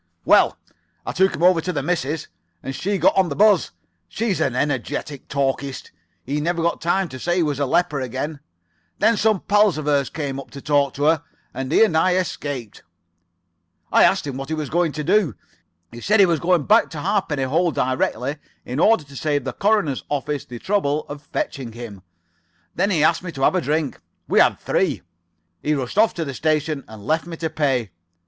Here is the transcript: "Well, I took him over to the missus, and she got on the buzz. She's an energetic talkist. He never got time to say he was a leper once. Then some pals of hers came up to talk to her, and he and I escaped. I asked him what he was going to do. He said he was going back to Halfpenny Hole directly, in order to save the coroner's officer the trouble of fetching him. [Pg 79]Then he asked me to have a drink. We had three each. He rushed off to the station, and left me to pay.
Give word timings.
"Well, 0.25 0.57
I 1.05 1.11
took 1.11 1.35
him 1.35 1.43
over 1.43 1.61
to 1.61 1.71
the 1.71 1.83
missus, 1.83 2.27
and 2.63 2.75
she 2.75 2.97
got 2.97 3.15
on 3.15 3.29
the 3.29 3.35
buzz. 3.35 3.69
She's 4.09 4.41
an 4.41 4.55
energetic 4.55 5.27
talkist. 5.27 5.91
He 6.23 6.41
never 6.41 6.63
got 6.63 6.81
time 6.81 7.07
to 7.09 7.19
say 7.19 7.35
he 7.35 7.43
was 7.43 7.59
a 7.59 7.67
leper 7.67 7.99
once. 8.09 8.39
Then 8.97 9.15
some 9.15 9.41
pals 9.41 9.77
of 9.77 9.85
hers 9.85 10.09
came 10.09 10.39
up 10.39 10.49
to 10.49 10.59
talk 10.59 10.95
to 10.95 11.03
her, 11.03 11.23
and 11.53 11.71
he 11.71 11.83
and 11.83 11.95
I 11.95 12.15
escaped. 12.15 12.81
I 13.91 14.03
asked 14.03 14.25
him 14.25 14.37
what 14.37 14.49
he 14.49 14.55
was 14.55 14.71
going 14.71 14.91
to 14.93 15.03
do. 15.03 15.35
He 15.91 16.01
said 16.01 16.19
he 16.19 16.25
was 16.25 16.39
going 16.39 16.63
back 16.63 16.89
to 16.89 16.99
Halfpenny 17.01 17.43
Hole 17.43 17.69
directly, 17.69 18.37
in 18.65 18.79
order 18.79 19.03
to 19.03 19.15
save 19.15 19.43
the 19.43 19.53
coroner's 19.53 20.03
officer 20.09 20.47
the 20.47 20.57
trouble 20.57 21.05
of 21.09 21.21
fetching 21.31 21.73
him. 21.73 22.01
[Pg 22.75 22.85
79]Then 22.87 22.91
he 22.91 23.03
asked 23.03 23.21
me 23.23 23.31
to 23.33 23.43
have 23.43 23.53
a 23.53 23.61
drink. 23.61 24.01
We 24.27 24.39
had 24.39 24.59
three 24.59 24.89
each. 24.93 25.03
He 25.61 25.73
rushed 25.75 25.99
off 25.99 26.15
to 26.15 26.25
the 26.25 26.33
station, 26.33 26.83
and 26.87 27.05
left 27.05 27.27
me 27.27 27.37
to 27.37 27.51
pay. 27.51 27.91